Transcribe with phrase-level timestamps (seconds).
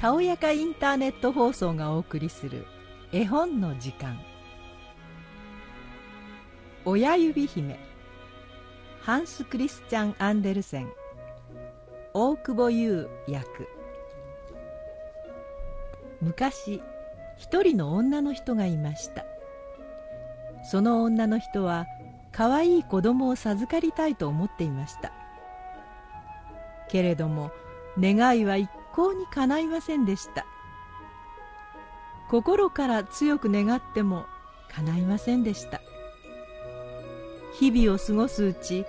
[0.00, 2.66] たおやかインターネット放送がお送りする
[3.12, 4.18] 絵本の時間。
[6.86, 7.78] 親指姫。
[9.02, 10.88] ハンス・クリスチャン・アンデルセン。
[12.14, 13.68] 大久保優役。
[16.22, 16.82] 昔
[17.36, 19.26] 一人の女の人がいました。
[20.64, 21.84] その女の人は
[22.32, 25.12] 可愛い子供を授かりたいと思っていました。
[26.88, 27.50] けれども
[27.98, 30.44] 願いは一向に叶いませんでした。
[32.28, 34.26] 心から強く願っても
[34.68, 35.80] 叶いませんでした。
[37.54, 38.84] 日々を過ごすうち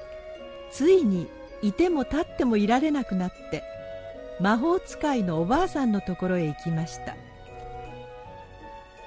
[0.70, 1.28] ついに
[1.62, 3.64] いても立ってもいられなくなって
[4.40, 7.16] 魔法使いのおばあさんのところへ行きました。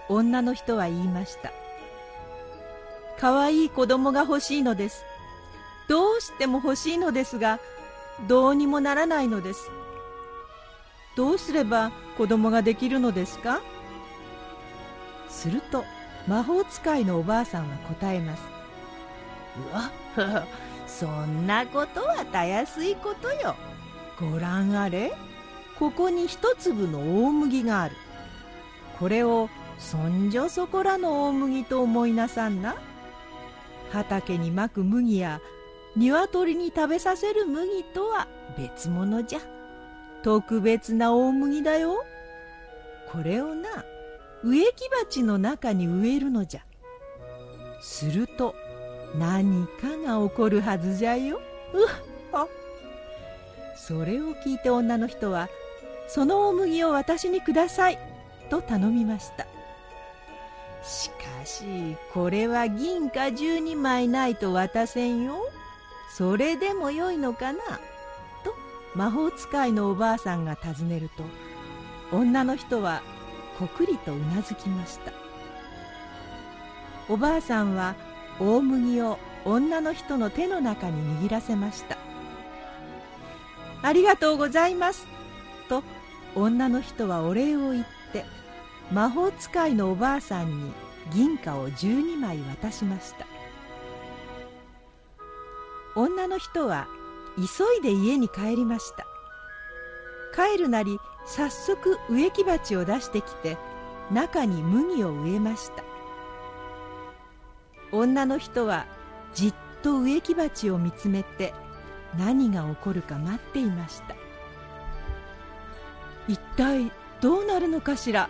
[0.08, 1.52] 女の人は言いました。
[3.18, 5.04] 可愛い子供が欲しいのです。
[5.86, 7.60] どうしても欲しいのですが
[8.26, 9.70] どうにもならないのです。
[11.16, 13.60] どうすれば子供ができるのですか？
[15.28, 15.84] すると
[16.26, 18.42] 魔法使いのおばあさんは答えます。
[20.16, 20.46] うわ
[20.86, 23.54] そんなことはたやすいことよ。
[24.20, 25.12] ご覧あれ。
[25.78, 27.96] ここに一粒の大麦がある。
[28.98, 29.48] これを
[29.78, 32.76] そんじょそこらの大麦と思いなさんな。
[33.92, 35.40] 畑にまく麦や
[35.96, 39.40] 鶏に食べさせる麦とは別物じゃ。
[40.24, 42.02] 特別な大麦だよ。
[43.12, 43.84] これをな
[44.42, 46.62] 植木鉢の中に植えるのじゃ。
[47.82, 48.54] すると
[49.18, 51.40] 何かが起こるはずじゃよ。
[51.74, 52.48] うっ
[53.76, 55.50] それを聞いて女の人は
[56.08, 57.98] その大麦を私にください
[58.48, 59.46] と頼みました。
[60.82, 65.36] しかしこれは銀貨12枚ないと渡せんよ。
[66.16, 67.58] それでもよいのかな？
[68.94, 71.24] 魔法使いのおばあさんが尋ねると
[72.16, 73.02] 女の人は
[73.58, 75.12] こくりとうなずきました。
[77.08, 77.94] おばあさんは
[78.40, 81.98] 大麦を女の人の手の中に握らせました。
[83.82, 85.06] ありがとうございます
[85.68, 85.82] と
[86.34, 88.24] 女の人はお礼を言って
[88.90, 90.72] 魔法使いのおばあさんに
[91.12, 93.26] 銀貨を12枚渡しました。
[95.96, 96.88] 女の人は
[97.36, 97.44] 急
[97.78, 99.06] いで家に帰りました。
[100.34, 103.56] 帰るなり早速植木鉢を出してきて
[104.12, 105.82] 中に麦を植えました。
[107.92, 108.86] 女の人は
[109.34, 111.54] じっと植木鉢を見つめて
[112.18, 114.14] 何が起こるか待っていました。
[116.28, 116.90] 一体
[117.20, 118.28] どうなるのかしら？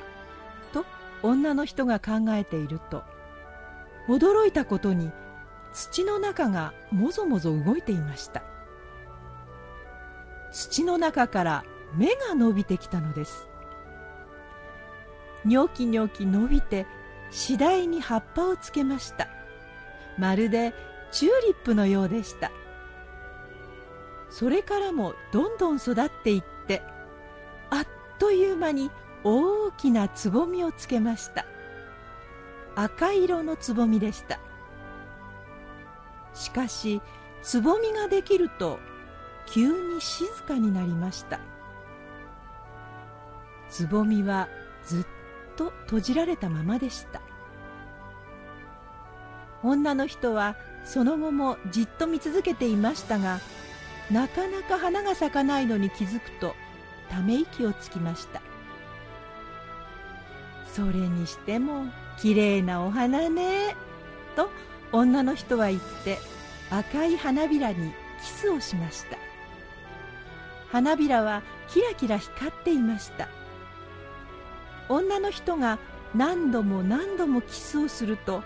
[0.72, 0.84] と
[1.22, 3.03] 女の人が考えていると
[4.09, 5.10] 驚いたことに
[5.72, 8.42] 土の中がもぞもぞ動いていました。
[10.54, 11.65] 土の中から
[11.97, 13.48] 芽が伸びてきたのです。
[15.44, 16.87] ニョキニョキ伸びて
[17.31, 19.28] 次第に葉っぱをつけました。
[20.16, 20.72] まるで
[21.10, 22.53] チューリップのようでした。
[24.31, 26.82] それからもどんどん育っていって
[27.71, 27.86] あっ
[28.21, 28.92] という間に
[29.25, 31.47] 大きなつぼみをつけました。
[32.76, 34.38] 赤色のつぼみでした。
[36.32, 37.03] しかし
[37.42, 38.78] つぼみができると
[39.47, 41.41] 急に静かになりました。
[43.71, 44.49] つぼみは
[44.84, 45.06] ずっ
[45.56, 47.21] と閉じられたままでした。
[49.62, 53.41] 女の人はその後もじっと見続けていましたが
[54.10, 56.54] なかなか花が咲かないのに気づくと
[57.09, 58.43] ため息をつきました。
[60.66, 61.87] それにしても
[62.19, 63.77] きれいなお花ね
[64.37, 64.50] と
[64.93, 66.19] 女の人は言って
[66.71, 69.14] 赤い花びらにキスをしました。
[70.75, 73.29] 花びらはキラキラ光っていました。
[74.89, 75.79] 女の人が
[76.17, 78.43] 何度も何度もキスをすると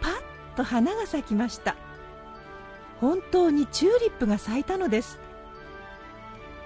[0.00, 0.12] パッ
[0.54, 1.74] と花が咲きました。
[3.00, 5.18] 本当にチューリップが咲いたのです。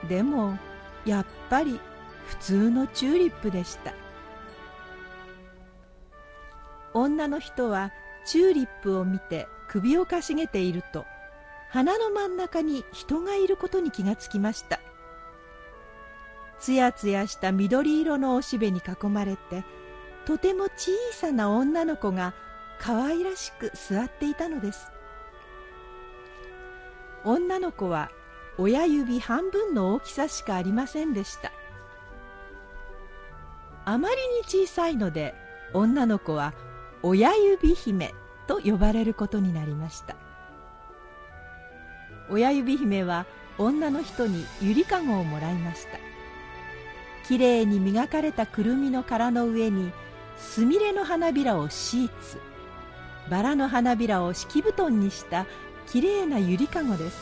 [0.06, 0.58] でも
[1.06, 1.80] やっぱり
[2.26, 3.94] 普通のチューリップでした。
[6.92, 7.90] 女の人は
[8.26, 11.06] チューリップを見て首をかしげていると
[11.70, 14.78] 花の真ん中に人がいることに気がつきました。
[16.60, 19.64] つやつやした緑色のおしべに囲まれて
[20.26, 22.34] とても小さな女の子が
[22.78, 24.92] 可愛らしく座っていたのです。
[27.24, 28.10] 女の子は
[28.58, 31.52] 親指半分の大きさしかありませんでした。
[33.84, 35.34] あまりに小さいので
[35.72, 36.54] 女の子は
[37.02, 38.14] 親指姫
[38.46, 40.16] と呼ばれることになりました。
[42.30, 43.26] 親指姫は
[43.58, 46.09] 女の人にゆりかごをもらいました。
[47.30, 49.92] きれいに磨かれたくるみの殻の上に
[50.36, 52.40] すみれの花びらをシーツ。
[53.30, 55.46] バラの花びらを敷布団にした
[55.86, 57.16] きれいなゆりかごです。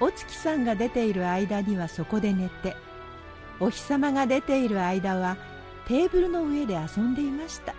[0.00, 2.76] お月さんが出ている間にはそこで寝て
[3.60, 5.36] お日様が出ている間は
[5.86, 7.74] テーブルの上で遊んでいました。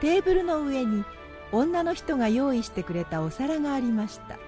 [0.00, 1.04] テーブルの上に
[1.52, 4.38] 女の人が用意してくれたお皿がありました。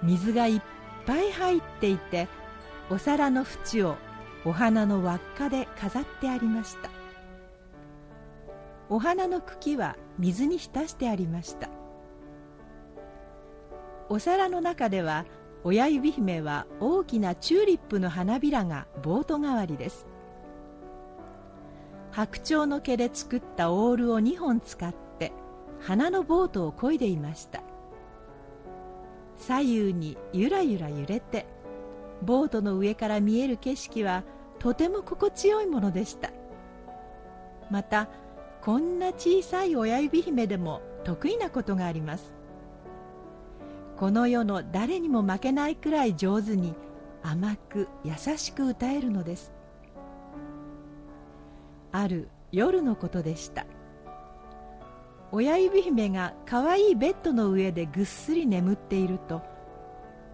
[0.00, 0.62] 水がいっ
[1.06, 2.28] ぱい入っていて
[2.90, 3.96] お皿の縁を
[4.44, 6.90] お花の輪っかで飾ってありました。
[8.88, 11.68] お花の茎は水に浸してありました。
[14.08, 15.24] お皿の中では
[15.64, 20.06] 親指姫は大きなチューリップの花びらがボート代わりです。
[22.10, 25.32] 白鳥の毛で作ったオールを2本使って
[25.80, 27.62] 花のボートを漕いでいました。
[29.42, 31.46] 左右にゆらゆら揺れて
[32.22, 34.22] ボートの上から見える景色は
[34.58, 36.30] とても心地よいものでした。
[37.68, 38.08] また
[38.60, 42.32] こんな小さい親指姫でも得意なことがあります。
[43.96, 46.74] この世の誰にも負けないくらい上手に
[47.22, 49.52] 甘く優しく歌えるのです。
[51.90, 53.66] ある夜のことでした。
[55.34, 59.40] 親指姫がかわいいベッドの上でぐっすり眠っていると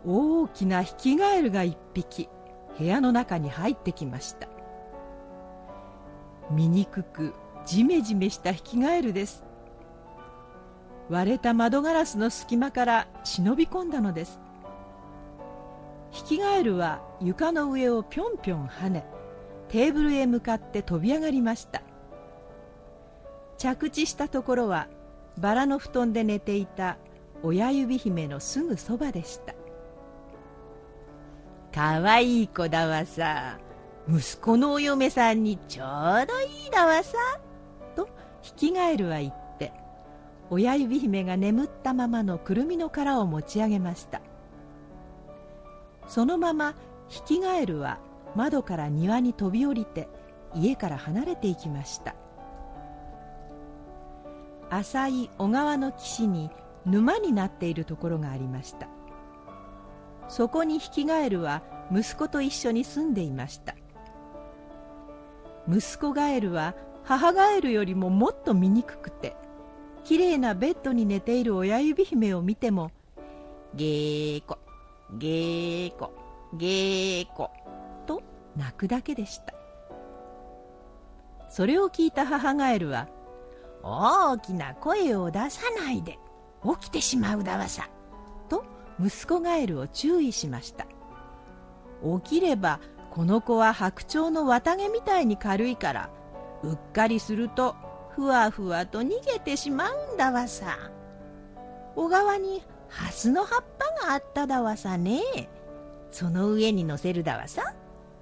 [0.05, 2.29] 大きなヒキガエルが一匹
[2.77, 4.49] 部屋の中に入ってきました。
[6.51, 7.35] 醜く
[7.67, 9.45] ジメジメしたヒキガエルです。
[11.09, 14.41] 割れた窓ガラスの隙間から忍び込んだのです。
[16.11, 19.07] ヒキガエルは床の上をぴょんぴょん跳ね
[19.69, 21.83] テーブルへ向かって飛び上がりました。
[23.59, 24.89] 着地したところは
[25.37, 26.97] バラの布団で寝ていた
[27.43, 29.55] 親指姫のすぐそばでした。
[31.73, 33.59] かわいい子だわさ。
[34.09, 37.19] 息子のお嫁さんにちょうどいいだわさ。
[37.95, 38.09] と
[38.41, 39.73] ヒキガエルは言って
[40.51, 44.23] 親指姫が眠ったままのくるみの殻を持ち上げました。
[46.07, 46.75] そのまま
[47.09, 47.99] ヒキガエルは
[48.35, 50.09] 窓から庭に飛び降りて
[50.55, 52.15] 家から離れていきました。
[54.71, 56.51] 浅い小川の岸に
[56.85, 58.89] 沼になっているところがありました。
[60.29, 63.75] そこにヒキガエルは息子と一緒に住んでいました。
[65.69, 66.75] 息子ガエルは
[67.05, 69.37] 母ガエルよりももっと醜くて
[70.05, 72.91] きれいなベッドに寝ている親指姫を見ても
[73.75, 74.59] ゲーコ
[75.19, 76.13] ゲーコ
[76.55, 77.51] ゲーコ
[78.07, 78.23] と
[78.57, 79.55] 泣くだけでした。
[81.51, 83.09] それを聞いた母ガエルは
[83.83, 86.19] 大きな声を出さないで
[86.81, 87.89] 起きてしまうだわさ
[88.49, 88.65] と
[89.01, 90.87] 息子ガエルを注意しました。
[92.23, 92.81] 起きれば
[93.11, 96.11] この子は白鳥の綿毛みたいに軽いから
[96.63, 97.75] うっかりすると
[98.11, 100.91] ふわふわと逃げてしまうんだわさ。
[101.95, 105.21] 小川にハスの葉っぱがあっただわさね。
[106.11, 107.75] その上に乗せるだわさ。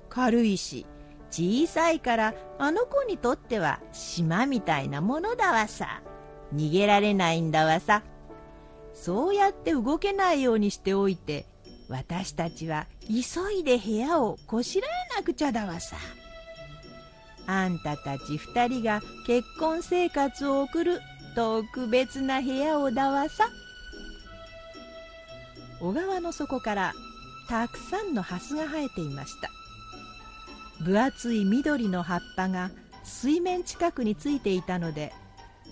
[0.08, 0.86] 軽いし
[1.30, 6.02] 小さいからあの子にとっては島みたいなものだわさ。
[6.54, 8.02] 逃げられないんだわさ。
[8.94, 11.46] そうやって動けないようにしておいて
[11.88, 15.96] 私たちは急いで部屋をこしらえなくちゃだわさ。
[17.46, 21.00] あんたたち二人が結婚生活を送る
[21.34, 23.48] 特別な部屋をだわさ。
[25.78, 26.94] 小川の底から
[27.48, 29.50] たくさんのハスが生えていました。
[30.80, 32.70] 分厚い緑の葉っぱが
[33.04, 35.12] 水面近くについていたので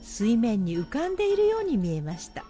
[0.03, 2.45] 水面に浮かんでいるように見えました。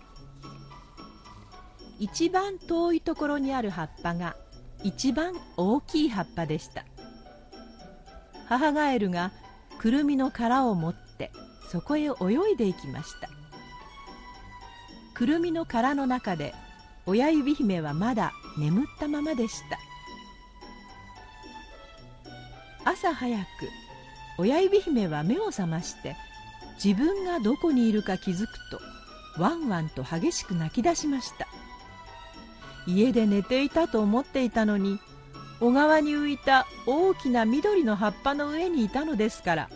[1.98, 4.36] 一番遠いところにある葉っぱが
[4.82, 6.84] 一番大きい葉っぱでした。
[8.46, 9.32] 母ガエルが
[9.78, 11.30] くるみの殻を持って
[11.70, 12.10] そこへ泳
[12.54, 13.28] いでいきました。
[15.14, 16.54] くるみの殻の中で
[17.06, 19.78] 親指姫はまだ眠ったままでした。
[22.84, 23.44] 朝早く
[24.38, 26.16] 親指姫は目を覚まして
[26.82, 28.80] 自分がどこにいるか気づくと
[29.40, 31.46] ワンワンと激しく泣き出しました。
[32.86, 34.98] 家で寝ていたと思っていたのに
[35.60, 39.70] 小川に浮いた大きな緑の葉っぱの上にいたのですから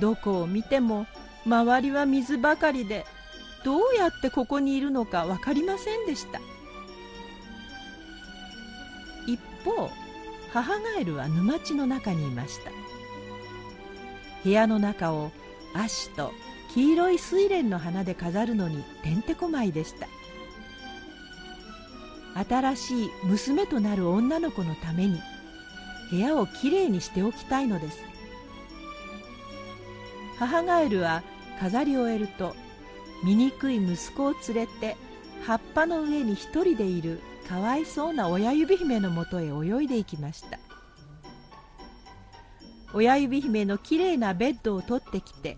[0.00, 1.06] どこを見ても
[1.46, 3.06] 周りは水ばかりで
[3.64, 6.40] どうやってここにいるのか分かりませんでした。
[9.26, 9.90] 一方
[10.54, 12.70] 母ガエルは沼地の中にいました。
[14.44, 15.32] 部屋の中を
[15.74, 16.30] 足と
[16.72, 20.06] 黄色い睡蓮の花で飾るのにてんてこまいでした。
[22.48, 25.20] 新しい娘となる女の子のために
[26.12, 27.98] 部屋をきれいにしておきたいのです。
[30.38, 31.24] 母ガエルは
[31.58, 32.54] 飾り終えると
[33.24, 34.96] 醜い息子を連れて
[35.42, 40.58] 葉っぱの上に一人でいるかわいそうな親指姫のもとへ泳いでいきました。
[42.94, 45.56] 親指姫のきれいなベッドを取ってきて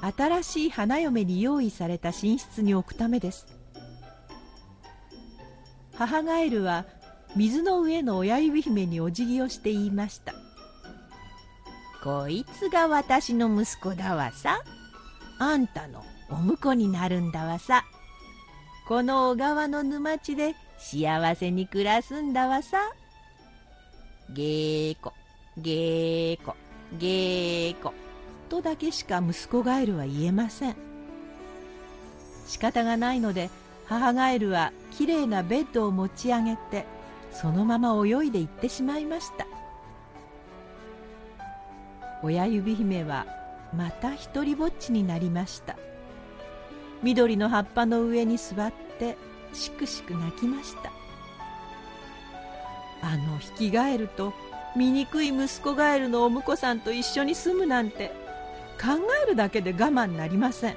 [0.00, 3.46] 新しい花嫁に用意された寝室に置くためです。
[5.96, 6.86] 母ガエルは
[7.36, 10.34] 水の上の親指姫にお辞儀をして言いました
[12.02, 14.62] こいつが私の息子だわさ。
[15.38, 17.84] あんたのお婿になるんだわさ。
[18.88, 22.76] この小川の沼地で幸せに暮らすんだわさ。
[24.34, 25.12] げーこ
[25.56, 26.56] げーこ
[26.98, 27.94] げーこ
[28.48, 30.76] とだけしか息子ガエルは言えません。
[32.46, 33.48] 仕方がないので
[33.86, 36.84] 母ガエルはきれいなベッドを持ち上げて
[37.30, 39.46] そのまま泳いで行ってしまいました。
[42.24, 43.26] 親指姫は
[43.74, 45.76] また一りぼっちになりました。
[47.02, 49.16] 緑の葉っぱの上に座って
[49.52, 50.92] しくしく泣きました。
[53.02, 54.32] あの引き返ると
[54.76, 58.12] 醜い息子ガエルのお婿さんと一緒に住むなんて
[58.80, 60.76] 考えるだけで我慢なりません。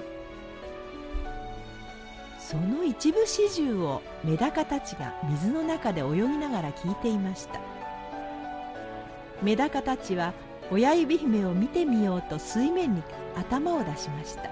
[2.39, 7.59] その一部始終をメダカたちが水の中で泳ぎながら聞いていました。
[9.41, 10.33] メダカたちは
[10.71, 13.03] 親指姫を見てみようと水面に
[13.35, 14.49] 頭を出しました。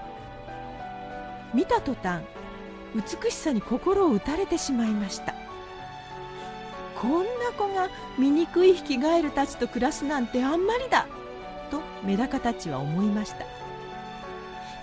[1.53, 2.23] 見た途端
[2.95, 5.33] 美しさに心を打たれてしまいました。
[6.95, 11.07] こんな子が醜い引きガエルたちと暮らすなんてあんまりだ
[11.69, 13.45] とメダカたちは思いました。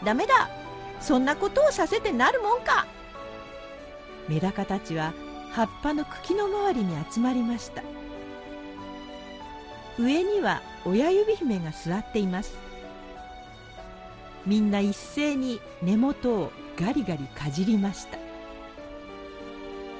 [0.04, 0.50] ダメだ
[1.00, 2.86] そんなことをさせてなるもんか
[4.28, 5.14] メダカたちは
[5.50, 7.82] 葉っぱの茎の周りに集まりました。
[9.98, 12.54] 上には親指姫が座っています。
[14.46, 18.18] みんな一斉に根元をガリガリかじりました。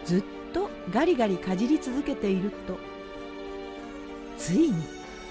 [0.05, 2.79] ずっとガリガリかじり続けていると
[4.39, 4.83] ついに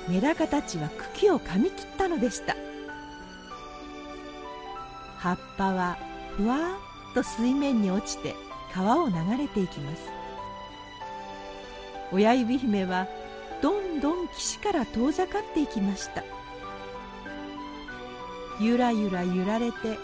[0.07, 2.55] メダカたちは茎を噛み切ったのでした。
[5.17, 5.97] 葉っぱは
[6.37, 6.77] ふわ
[7.11, 8.35] っと水面に落ちて
[8.73, 10.03] 川を流れていきます。
[12.11, 13.07] 親指姫は
[13.61, 16.23] どんどん岸から遠ざかっていきました。
[18.61, 19.97] ゆらゆら揺られて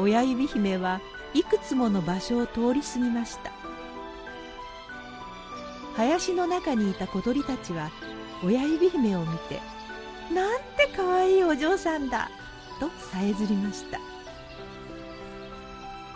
[0.00, 1.00] 親指姫は
[1.34, 3.52] いくつもの場所を通り過ぎました
[5.94, 7.90] 林の中にいた小鳥たちは
[8.42, 9.60] 親指姫を見て
[10.32, 12.30] 「なんてかわいいお嬢さんだ!」
[12.80, 14.00] とさえずりました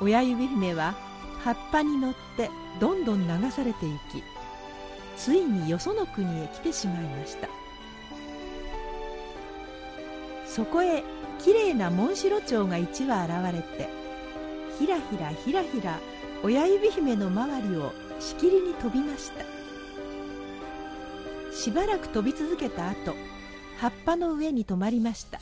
[0.00, 0.94] 親指姫は
[1.42, 2.50] 葉っぱに乗って
[2.80, 4.22] どんどん流されていき
[5.16, 7.48] ついによその国へ来てしまいました
[10.54, 11.02] そこへ
[11.40, 13.88] きれいなモンシロチョウが一羽現れて
[14.78, 15.98] ひらひらひらひら
[16.44, 19.44] 親指姫の周りをしきりに飛びました。
[21.52, 23.16] しばらく飛び続けた後
[23.78, 25.40] 葉っぱの上に止まりました。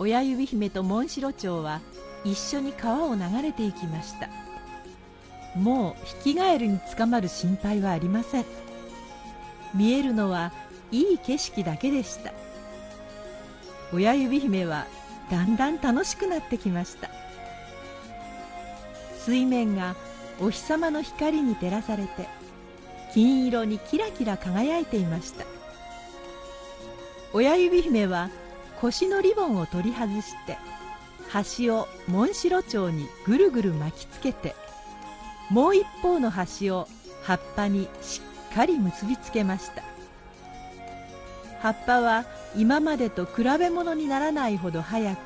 [0.00, 1.80] 親指姫とモンシロチョウは
[2.24, 4.28] 一緒に川を流れていきました。
[5.54, 8.44] もうヒキガエルに捕まる心配はありません。
[9.74, 10.52] 見えるのは
[10.90, 12.32] いい景色だけでした。
[13.92, 14.86] 親指姫は
[15.30, 17.10] だんだん楽しくなってきました。
[19.24, 19.94] 水面が
[20.40, 22.28] お日様の光に照らされて
[23.12, 25.44] 金色にキラキラ輝いていました。
[27.34, 28.30] 親指姫は
[28.80, 30.56] 腰のリボンを取り外して
[31.28, 34.54] 端をモンシロチョウにぐるぐる巻きつけて
[35.50, 36.88] もう一方の端を
[37.22, 39.82] 葉っぱにしっかり結びつけました。
[41.60, 42.24] 葉っぱは
[42.56, 45.20] 今までと比べ物にならないほど速く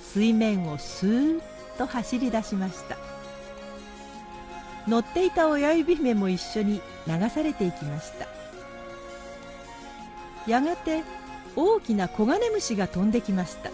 [0.00, 1.42] 水面をスーッ
[1.78, 2.96] と走り出しました。
[4.86, 8.26] 乗っていた親指姫も一緒に流されていきました。
[10.46, 11.02] やがて
[11.54, 13.70] 大きなコガネムシが飛んできました。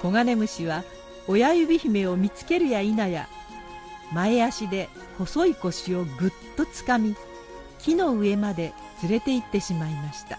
[0.00, 0.84] コガネムシは
[1.28, 3.28] 親指姫を見つけるや否や
[4.12, 4.88] 前足で
[5.18, 7.14] 細い腰をぐっとつかみ
[7.78, 8.72] 木の上まで
[9.02, 10.38] 連れて行ってしまいました。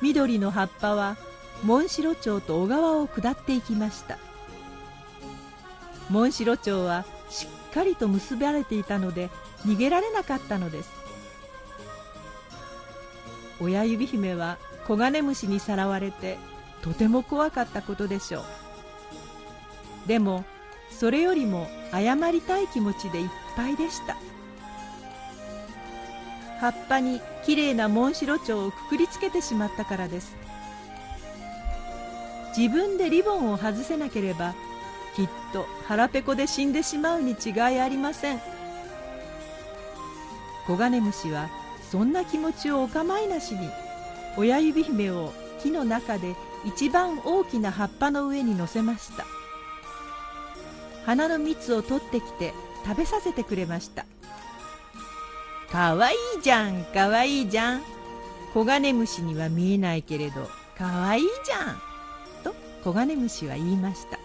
[0.00, 1.16] 緑の葉っぱは
[1.64, 4.18] モンシロチョウと小川を下っていきました。
[6.08, 9.28] モンシロチョウはしっかりと結ばれていたので
[9.66, 10.90] 逃げられなかったのです。
[13.60, 16.38] 親指姫はコガネムシにさらわれて
[16.80, 18.44] とても怖かったことでしょう。
[20.06, 20.44] でも
[20.90, 24.16] それよりも謝りたい気持ちでいっぱいでした。
[26.60, 30.36] 葉っぱにきれいなモンシロチョウをくくりつけてしまったからです。
[32.56, 34.54] 自分でリボンを外せなければ
[35.14, 38.40] きっと腹ペコで死んでしまうに違いありません。
[40.66, 41.48] コガネムシは
[41.90, 43.70] そんな気持ちをお構いなしに
[44.36, 46.34] 親指姫を木の中で
[46.64, 49.24] 一番大きな葉っぱの上に乗せました。
[51.06, 52.52] 花の蜜を取ってきて
[52.84, 54.04] 食べさせてくれました。
[55.70, 57.82] かわいいじゃんかわいいじゃん。
[58.54, 61.80] コガネムシには見えないけれどかわいいじゃん
[62.42, 64.18] とコガネムシは言いました。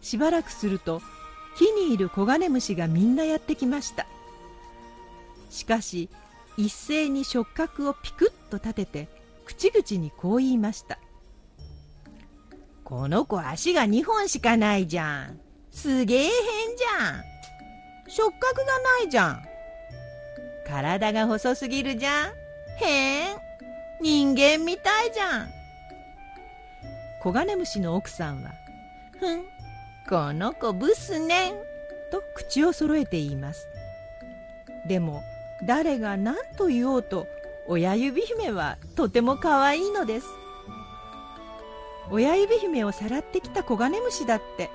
[0.00, 1.02] しばらくすると
[1.56, 4.06] 木にいるコガネムシがみんなやってきました。
[5.50, 6.08] しかし
[6.56, 9.08] 一斉に触覚をピクッと立てて
[9.44, 10.98] 口々にこう言いました。
[12.84, 15.40] この子足が2本しかないじゃん。
[15.70, 16.30] すげえ変
[16.76, 17.22] じゃん。
[18.08, 19.49] 触覚がないじゃん。
[20.70, 22.32] 体が細すぎるじゃん。
[22.76, 23.36] 変
[24.00, 25.48] 人間みたいじゃん。
[27.20, 28.52] コガネムシの奥さんは
[29.18, 29.44] 「ふん
[30.08, 31.54] この子ブスねん」
[32.10, 33.66] と口を揃えて言います。
[34.86, 35.22] でも
[35.66, 37.26] 誰が何と言おうと
[37.66, 40.26] 親指姫はとても可愛いのです。
[42.12, 44.70] 親指姫をさらってきたコガネムシだって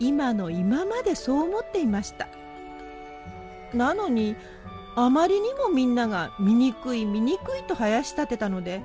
[0.00, 2.26] 今の今までそう思っていました。
[3.72, 4.36] なのに
[5.00, 8.82] あまりにもみんなが醜い醜いと生やし立てたので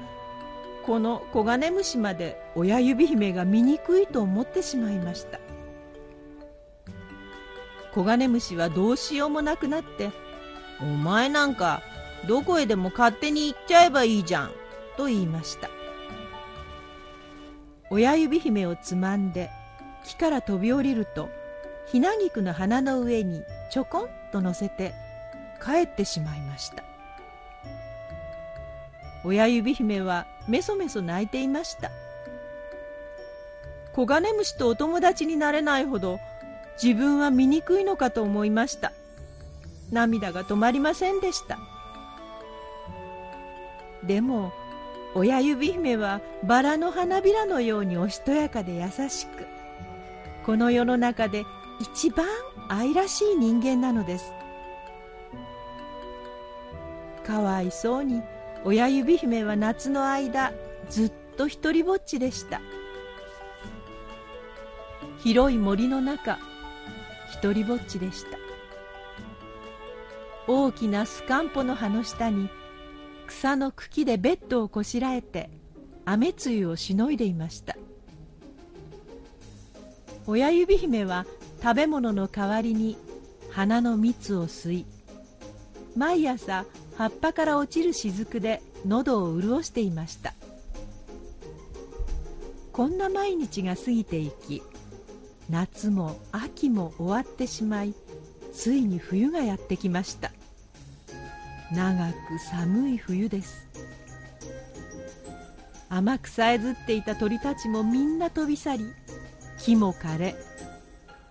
[0.86, 5.40] このコガネムシまで親指姫が醜いと思ってしまいました。
[7.96, 10.12] コガネムシはどうしようもなくなって
[10.82, 11.82] 「お前なんか
[12.28, 14.52] どこへでも勝手に行っちゃえばいいじゃん」
[14.98, 15.70] と言いました。
[17.90, 19.50] 親指姫をつまんで
[20.06, 21.30] 木から飛び降りると
[21.88, 24.94] ひなぎくの花の上にちょこんと乗せて
[25.64, 26.84] 帰ってしまいました。
[29.26, 31.92] 親指姫はメソメソ泣いていました。
[33.94, 36.20] コガネムシとお友達になれないほど
[36.82, 38.92] 自分は醜いのかと思いました。
[39.92, 41.58] 涙が止まりませんでした。
[44.04, 44.52] でも
[45.16, 49.46] 親指姫はバラの花びらのようにおしとやかで優しく
[50.46, 51.46] この世の中で
[51.80, 52.26] 一番
[52.68, 54.34] 愛らしい人間なのです。
[57.26, 58.22] かわいそうに
[58.66, 60.54] 親指姫は夏の間
[60.90, 62.62] ずっと一りぼっちでした。
[65.20, 66.38] 広い森の中
[67.32, 68.38] 一りぼっちでした。
[70.48, 72.50] 大きなスカンポの葉の下に
[73.28, 75.50] 草の茎でベッドをこしらえて
[76.06, 77.78] 雨露をしのいでいました。
[80.28, 81.26] 親指姫は
[81.62, 82.98] 食べ物の代わりに
[83.50, 84.86] 花の蜜を吸い
[85.96, 86.66] 毎朝
[86.98, 90.34] 葉っぱから落ちる雫で喉を潤していました。
[92.72, 94.64] こんな毎日が過ぎていき
[95.50, 97.94] 夏も秋も終わってしまい
[98.52, 100.32] ついに冬がやってきました。
[101.72, 103.68] 長く寒い冬です。
[105.90, 108.86] 甘くさえずっていた鳥たちもみんな飛び去り
[109.60, 110.36] 木も枯れ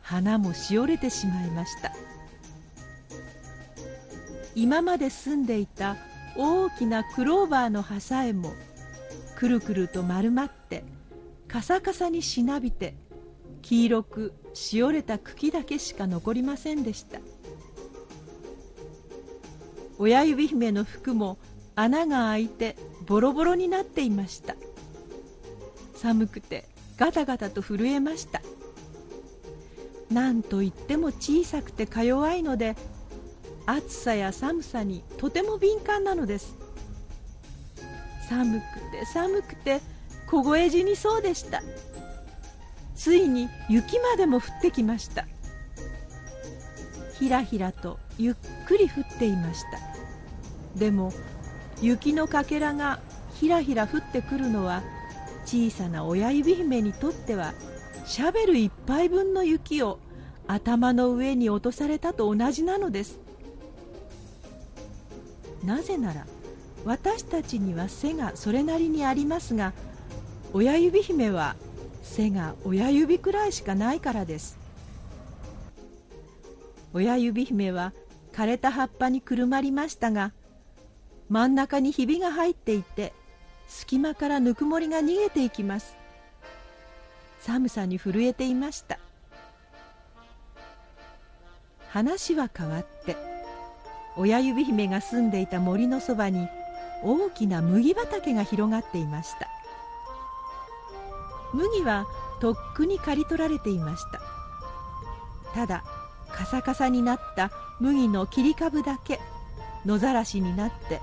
[0.03, 1.93] 花もしおれてしまいました。
[4.55, 5.97] 今まで住んでいた
[6.37, 8.53] 大きなクローバーの葉さえも
[9.37, 10.85] くるくると丸まって
[11.49, 12.95] カサカサにしなびて
[13.63, 17.21] 黄色くしおれた茎だけしか残りませんでした。
[19.99, 21.39] 親指姫の服も
[21.77, 24.57] 穴が開いてボロボロになっていました。
[25.95, 26.65] 寒くて
[26.97, 28.43] ガタガタと震えました。
[30.11, 32.77] なんといっても小さくてか弱いので
[33.67, 36.55] 暑さや寒さにとても敏感なのです。
[38.29, 39.81] 寒くて寒くて
[40.29, 41.63] 凍え死にそうでした。
[42.95, 45.27] ついに雪までも降ってきました。
[47.19, 48.35] ひらひらとゆっ
[48.67, 49.79] くり降っていました。
[50.79, 51.13] でも
[51.81, 53.01] 雪のかけらが
[53.35, 54.83] ひらひら降ってくるのは
[55.45, 57.55] 小さな親指姫にとっては
[58.07, 59.99] シャベル一杯分の雪を
[60.47, 63.22] 頭の上に落とされたと同じなのです。
[65.65, 66.27] なぜなら
[66.85, 69.73] 私たちには背がそれなりにありますが
[70.53, 71.57] 親指姫は
[72.03, 74.59] 背が親指くらいしかないからです。
[76.93, 77.93] 親指姫は
[78.33, 80.33] 枯れた葉っぱにくるまりましたが
[81.31, 83.15] 真ん中にひびが入っていて
[83.67, 85.97] 隙間からぬくもりが逃げていきます。
[87.41, 88.99] 寒さに震えていました。
[91.89, 93.17] 話は変わって
[94.17, 96.49] 親指姫が住んでいた森のそばに
[97.03, 99.49] 大きな麦畑が広がっていました。
[101.53, 102.07] 麦は
[102.41, 104.21] とっくに刈り取られていました。
[105.55, 105.85] ただ
[106.31, 109.21] カサカサになった麦の切り株だけ
[109.85, 111.01] 野ざらしになって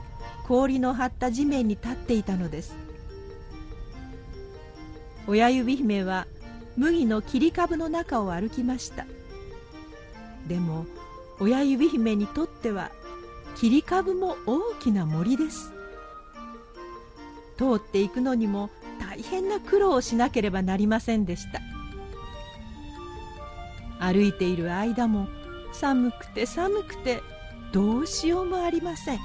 [0.47, 2.75] 氷の張った地面に立っていたのです。
[5.27, 6.25] 親指姫は
[6.77, 9.05] 麦の切り株の中を歩きました。
[10.47, 10.85] でも
[11.39, 12.91] 親指姫にとっては
[13.59, 15.73] 切り株も大きな森です。
[17.57, 18.69] 通っていくのにも
[19.01, 21.59] 大変な苦労をしなければなりませんでした。
[23.99, 25.27] 歩いている間も
[25.73, 27.21] 寒くて寒くて
[27.73, 29.19] どうしようもありません。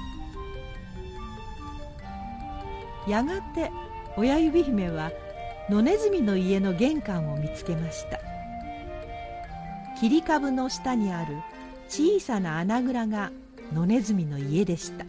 [3.07, 3.71] やがて
[4.17, 5.13] 親指姫は
[5.69, 8.19] 野ネズミの家の玄関を見つけました。
[9.97, 11.37] 切り株の下にある
[11.87, 13.31] 小さな穴蔵が
[13.73, 15.05] 野ネズミの家でした。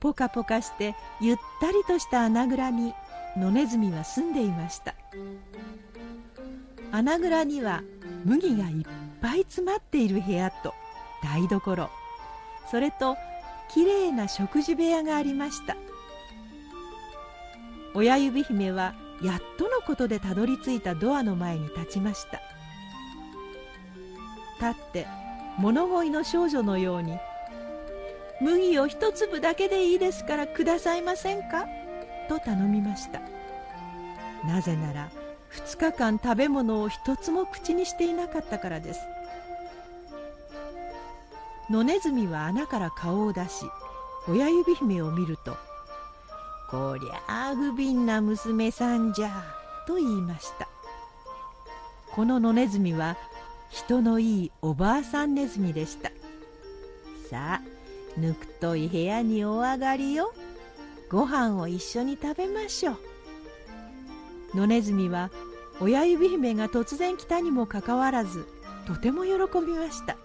[0.00, 2.92] ポカポカしてゆったりとした穴蔵に
[3.36, 4.94] 野ネズミは住んでいました。
[6.90, 7.82] 穴蔵には
[8.24, 8.84] 麦がいっ
[9.20, 10.74] ぱい詰まっている部屋と
[11.22, 11.88] 台所。
[12.70, 13.16] それと
[13.72, 15.76] きれいな食事部屋がありました。
[17.94, 22.40] 親指姫はやっとのことでたどり着いたドアの前に立ちました。
[24.58, 25.06] 立って
[25.58, 27.18] 物乞いの少女のように
[28.40, 31.66] 「麦を一粒だけでいいですからくださいませんか?」
[32.28, 33.20] と頼みました。
[34.46, 35.08] なぜなら
[35.52, 39.00] 2日間食べ物を一つも口にしていなかったからです。
[41.70, 43.64] 野ネズミは穴から顔を出し
[44.28, 45.56] 親指姫を見ると
[46.70, 49.30] 「こりゃあ不憫な娘さんじゃ」
[49.86, 50.68] と言いました。
[52.10, 53.16] この野ネズミは
[53.72, 56.10] 人のいいおばあさんネズミでした。
[57.30, 60.34] さあぬくとい部屋にお上がりよ。
[61.08, 62.96] ご飯を一緒に食べましょう。
[64.54, 65.30] 野ネズミは
[65.80, 68.46] 親指姫が突然来たにもかかわらず
[68.86, 69.30] とても喜
[69.60, 70.18] びました。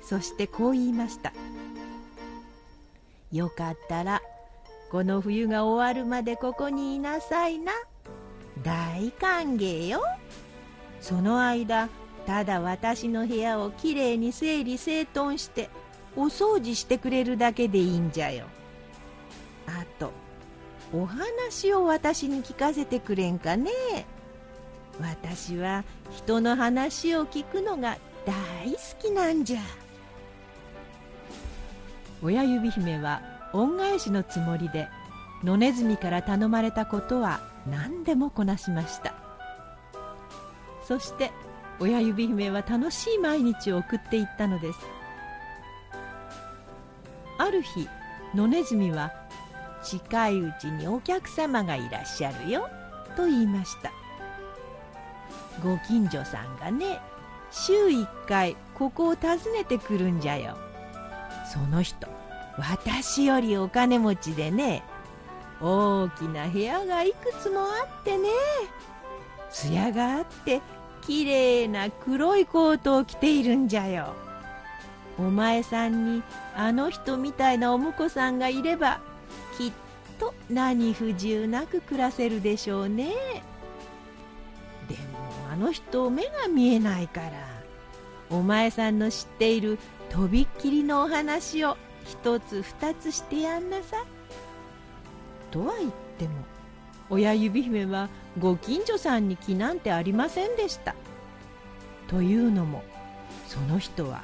[0.00, 1.32] そしてこう言いました。
[3.32, 4.22] よかったら
[4.92, 7.72] この冬が終わるまでここにいなさいな。
[8.62, 10.00] 大歓迎よ。
[11.00, 11.88] その間
[12.26, 15.70] ただ私の部屋をきれいに整理整頓して
[16.16, 18.46] お掃除してくれるだけでいいんじゃよ。
[19.66, 20.12] あと
[20.92, 23.70] お話を私に聞かせてくれんかね。
[25.00, 29.60] 私は人の話を聞くのが大好きなんじゃ。
[32.22, 34.88] 親指姫は恩返しのつもりで
[35.42, 39.14] 野ネズミから頼まれたことは何でもこなしました。
[40.86, 41.30] そして
[41.80, 44.78] 親指姫は楽しい毎日を送っていったのです。
[47.38, 47.88] ある日
[48.34, 49.10] 野ネズミは
[49.82, 52.68] 近いうちにお客様がいらっしゃるよ
[53.16, 53.90] と言いました。
[55.64, 57.00] ご近所さんがね
[57.50, 60.56] 週1回ここを訪ねてくるんじゃよ。
[61.50, 62.06] その人
[62.58, 64.82] 私よりお金持ちでね
[65.62, 68.28] 大きな部屋がいくつもあってね
[69.50, 70.60] 艶があって
[71.02, 74.14] きれいな黒いコートを着ているんじゃよ。
[75.18, 76.22] お前さんに
[76.56, 79.00] あの人みたいなお婿さんがいれば
[79.58, 79.72] きっ
[80.18, 83.12] と何不自由なく暮らせるでしょうね。
[84.88, 87.30] でもあの人目が見えないから
[88.30, 94.04] お前さんの知っているとびっきりのお話を一つ二つしてやんなさ。
[95.50, 96.30] とは言っても
[97.10, 100.94] 親指姫はご近所さんに気なんてありませんでした。
[102.08, 102.82] というのも
[103.46, 104.22] その人は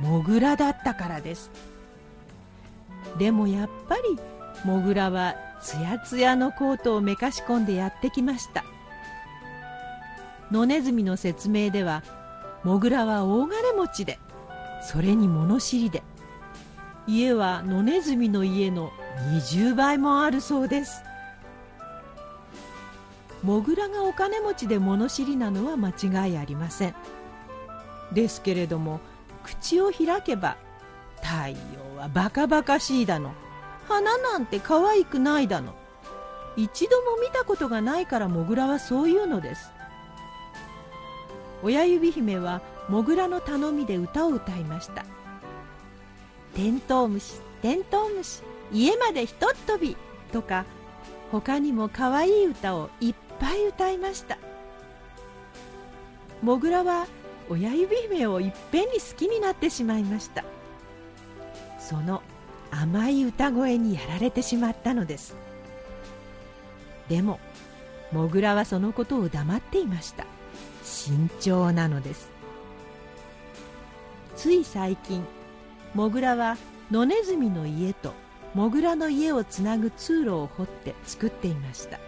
[0.00, 1.50] モグラだったからです。
[3.18, 4.18] でもやっぱり
[4.64, 8.64] モグラはつやつやのコートをめかし込んでやってきました。
[10.50, 12.02] 野ネズミの説明では
[12.64, 14.18] モグラは大金持ちで
[14.82, 16.02] それに物知りで
[17.06, 18.90] 家は野ネズミの家の
[19.32, 21.02] 20倍もあるそうです。
[23.44, 26.94] モグラがお金持ちで物知りなのは間違いありません。
[28.12, 29.00] ですけれども
[29.42, 30.56] 口を開けば
[31.16, 33.32] 太陽はバカバカしいだの。
[33.86, 35.74] 花なんて可愛くないだの。
[36.56, 39.70] 一度も見たことがないからモグラはそういうのです。
[41.62, 45.04] 親指姫はモグラの頼みで歌を歌いました。
[46.54, 49.96] テントウムシテントウムシ家までひとっ飛び
[50.32, 50.64] とか
[51.32, 54.38] 他にも可愛い歌をいっぱい歌いました。
[56.42, 57.06] モグラは
[57.48, 60.44] 親指姫をいっぺんに好きになってしまいました。
[61.78, 62.22] その
[62.70, 65.36] 甘い歌声にやられてしまったのです。
[67.08, 67.38] でも
[68.12, 70.26] モグラはそのことを黙っていました。
[70.82, 72.30] 慎重なのです。
[74.36, 75.24] つい最近
[75.94, 76.56] モグラは
[76.90, 78.12] 野ネズミの家と
[78.54, 81.98] モグラの家をつなぐ通路を掘って作っていました。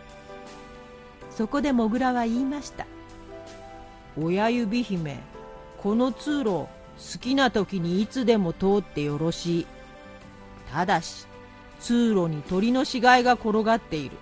[1.37, 2.87] そこでモグラは言いました。
[4.19, 5.19] 親指姫
[5.77, 6.69] この通路好
[7.21, 9.67] きな時にいつでも通ってよろしい。
[10.73, 11.27] ただし
[11.79, 14.17] 通路に鳥の死骸が転がっている。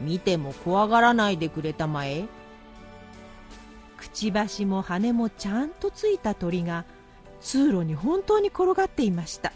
[0.00, 2.24] 見ても怖がらないでくれたまえ。
[3.98, 6.86] くちばしも羽もちゃんとついた鳥が
[7.42, 9.52] 通路に本当に転がっていました。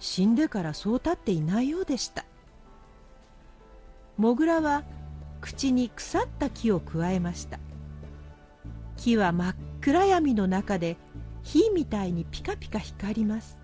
[0.00, 2.24] 死んでからそう立っていないようでした。
[4.18, 4.82] モグラは
[5.42, 7.58] 口に腐った木をくわえました。
[8.96, 10.96] 木は真っ暗闇の中で
[11.42, 13.58] 火みたいにピカピカ光ります。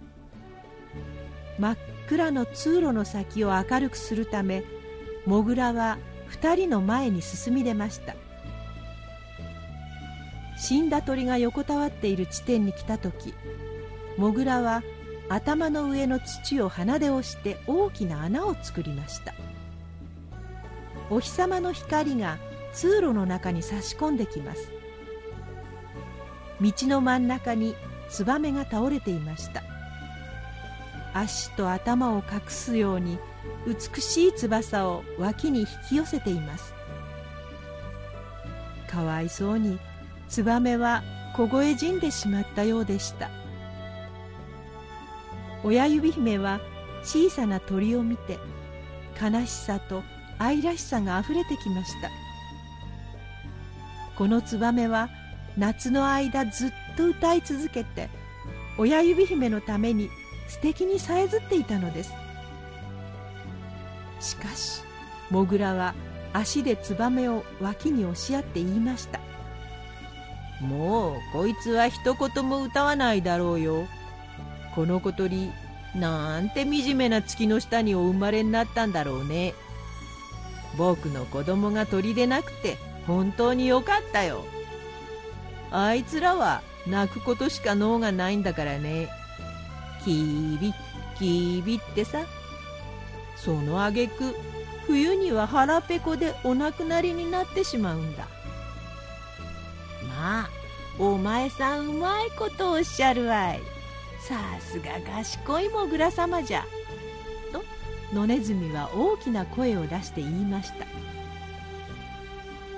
[1.58, 1.76] 真っ
[2.08, 4.64] 暗の通路の先を明るくするため
[5.24, 5.98] モグラは
[6.30, 8.14] 2人の前に進み出ました。
[10.58, 13.32] 死んだ鳥が横たわっている地点に来た時
[14.16, 14.82] モグラは
[15.28, 19.34] 頭の上の土を鼻で押して大きな穴を作りました。
[21.10, 22.38] お日様の光が
[22.72, 24.70] 通路の中に差し込んできます。
[26.60, 27.74] 道の真ん中に
[28.08, 29.62] ツバメが倒れていました。
[31.14, 33.18] 足と頭を隠すように
[33.66, 36.74] 美しい翼を脇に引き寄せています。
[38.90, 39.78] かわいそうに
[40.28, 41.02] ツバメは
[41.36, 43.30] 凍え死んでしまったようでした。
[45.64, 46.60] 親指姫は
[47.02, 48.38] 小さな鳥を見て
[49.20, 50.02] 悲しさと
[50.38, 52.10] 愛らしさがあふれてきました。
[54.16, 55.08] このツバメは
[55.56, 58.08] 夏の間ずっと歌い続けて
[58.76, 60.08] 親指姫のために
[60.48, 62.12] 素敵にさえずっていたのです。
[64.20, 64.82] しかし
[65.30, 65.94] モグラは
[66.32, 69.20] 足でツバメを脇に押し合って言いました。
[70.60, 73.86] もうこいつは一言も歌わないだろうよ。
[74.74, 75.50] この小鳥
[75.94, 79.54] なんて惨めな月の下にお生まれになったんだろうね。
[80.78, 84.44] 僕の子供が鳥でなくて本当によかったよ。
[85.70, 89.08] あいつらは泣くことしか脳がないんだからね。
[90.04, 90.72] キービ
[91.18, 92.20] キビってさ。
[93.36, 94.34] そのあげく
[94.86, 98.26] 冬には腹ペコでお亡くなりになってしまうんだ。
[100.08, 100.50] まあ
[100.98, 103.60] お前さんうまいことおっしゃるわい。
[104.20, 106.64] さすが賢いモグラ様じゃ。
[108.12, 110.86] 野ネズミは大きな声を出して言いました。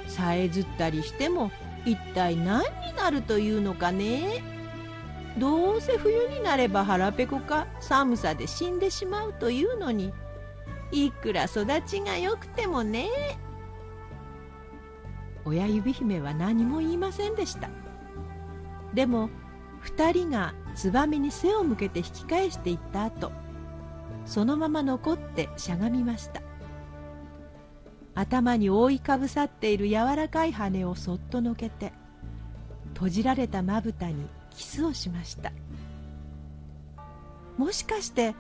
[0.09, 1.53] さえずったりしても
[1.85, 4.43] 一体何になるというのかね？
[5.38, 10.12] どうせ冬になれば腹ペコか寒さで死んでしまうというのに
[10.90, 13.09] いくら育ちが良くてもね。
[15.45, 17.71] 親指姫は何も言いませんでした。
[18.93, 19.31] でも
[19.85, 23.31] 2人がツバメに背を向けて引き返していった後
[24.24, 26.42] そのまま残ってしゃがみました。
[28.14, 31.92] 頭に覆いかぶさっている柔らかい羽をそっとのけて
[32.94, 35.52] 閉じられたまぶたにキスをしました。
[37.56, 38.35] もしかして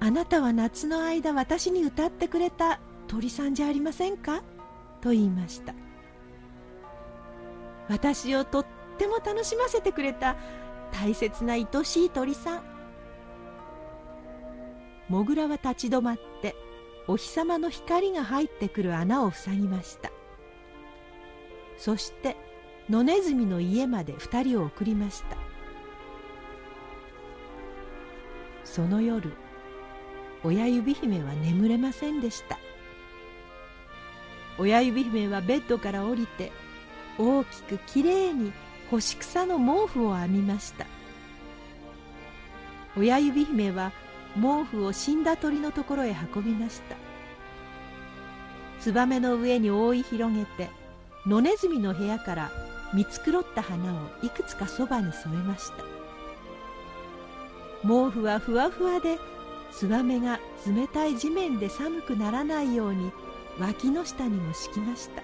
[0.00, 4.42] あなたは夏の間私に歌ってくれた鳥さんじゃありませんか？
[5.00, 5.74] と言いました。
[7.88, 8.66] 私をとっ
[8.98, 10.36] ても楽しませてくれた
[10.90, 12.75] 大切な愛しい鳥さん。
[15.08, 16.56] モグラは立ち止まって
[17.06, 20.10] お日様の光が入ってくる穴を塞ぎました。
[21.78, 22.36] そして
[22.90, 25.36] 野ネズミの家まで2人を送りました。
[28.64, 29.32] その夜
[30.42, 32.58] 親指姫は眠れませんでした。
[34.58, 36.50] 親指姫はベッドから降りて
[37.18, 38.52] 大きくきれいに
[38.90, 40.86] 干し草の毛布を編みました。
[42.96, 43.92] 親指姫は
[44.36, 46.96] 毛布を死んだ鳥のところへ運びました。
[48.80, 50.68] ツバメの上に覆い広げて
[51.26, 52.50] 野ネズミの部屋から
[52.94, 55.84] 見繕った花をいくつかそばに添えました。
[57.82, 59.18] 毛布はふわふわで
[59.72, 63.10] ツバメが冷たい地面で寒くならないように
[63.58, 65.22] 脇の下にも敷きました。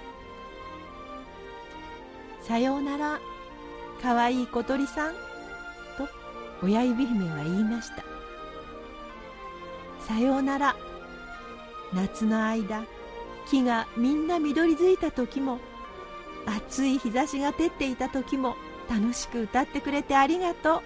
[2.40, 3.20] さようなら
[4.02, 5.12] かわいい小鳥さん
[5.96, 6.08] と
[6.62, 8.11] 親指姫は言いました。
[10.12, 10.76] さようなら。
[11.94, 12.84] 夏の間
[13.48, 15.58] 木がみんな緑づいた時も
[16.44, 18.56] 暑い日差しが照っていた時も
[18.90, 20.82] 楽しく歌ってくれてありがとう。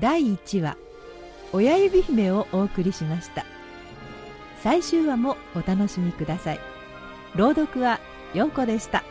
[0.00, 0.76] 第1話
[1.52, 3.44] 「親指姫」をお送りしました。
[4.62, 6.60] 最終話もお楽しみください。
[7.36, 8.00] 朗読は
[8.34, 9.04] 4個でした。